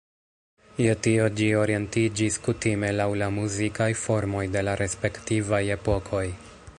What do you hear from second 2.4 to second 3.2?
kutime laŭ